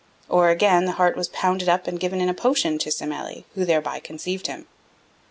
Or, 0.27 0.49
again, 0.49 0.85
the 0.85 0.93
heart 0.93 1.15
was 1.15 1.27
pounded 1.27 1.69
up 1.69 1.85
and 1.85 1.99
given 1.99 2.21
in 2.21 2.27
a 2.27 2.33
potion 2.33 2.79
to 2.79 2.89
Semele, 2.91 3.43
who 3.53 3.65
thereby 3.65 3.99
conceived 3.99 4.47
him. 4.47 4.65